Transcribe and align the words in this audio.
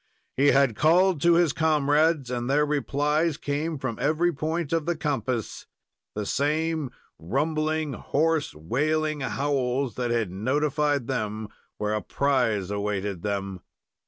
He 0.35 0.47
had 0.47 0.75
called 0.75 1.21
to 1.21 1.33
his 1.35 1.53
comrades, 1.53 2.31
and 2.31 2.49
their 2.49 2.65
replies 2.65 3.37
came 3.37 3.77
from 3.77 3.99
every 4.01 4.33
point 4.33 4.73
of 4.73 4.87
the 4.87 4.95
compass 4.97 5.67
the 6.15 6.25
same 6.25 6.89
rumbling, 7.19 7.93
hoarse, 7.93 8.55
wailing 8.55 9.19
howls 9.19 9.93
that 9.97 10.09
had 10.09 10.31
notified 10.31 11.05
them 11.05 11.49
where 11.77 11.93
a 11.93 12.01
prize 12.01 12.71
awaited 12.71 13.21
them. 13.21 13.61